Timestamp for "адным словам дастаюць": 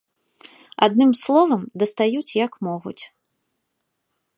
0.87-2.35